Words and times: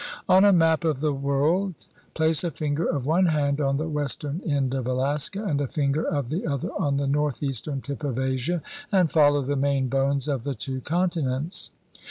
On 0.27 0.43
a 0.43 0.51
map 0.51 0.83
of 0.83 0.99
the 0.99 1.13
world 1.13 1.75
place 2.15 2.43
a 2.43 2.49
finger 2.49 2.85
of 2.87 3.05
one 3.05 3.27
hand 3.27 3.61
on 3.61 3.77
the 3.77 3.87
western 3.87 4.41
end 4.43 4.73
of 4.73 4.87
Alaska 4.87 5.43
and 5.43 5.61
a 5.61 5.67
finger 5.67 6.03
of 6.03 6.29
the 6.29 6.43
other 6.47 6.69
on 6.75 6.97
the 6.97 7.05
northeastern 7.05 7.81
tip 7.81 8.03
of 8.03 8.17
Asia 8.17 8.63
and 8.91 9.11
follow 9.11 9.43
the 9.43 9.55
main 9.55 9.89
bones 9.89 10.27
of 10.27 10.43
the 10.43 10.55
two 10.55 10.81
continents. 10.81 11.69